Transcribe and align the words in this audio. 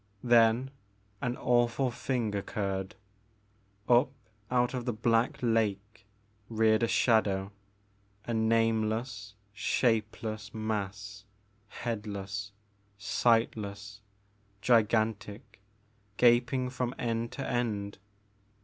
Then 0.23 0.71
an 1.21 1.37
awful 1.37 1.91
thing 1.91 2.33
occurred. 2.33 2.95
Up 3.87 4.09
out 4.49 4.73
of 4.73 4.85
the 4.85 4.93
black 4.93 5.37
lake 5.43 6.07
reared 6.49 6.81
a 6.81 6.87
shadow, 6.87 7.51
a 8.25 8.33
nameless 8.33 9.35
shapeless 9.53 10.55
mass, 10.55 11.25
headless, 11.67 12.51
sightless, 12.97 14.01
gigantic, 14.59 15.61
gaping 16.17 16.71
from 16.71 16.95
end 16.97 17.31
to 17.33 17.47
end. 17.47 17.99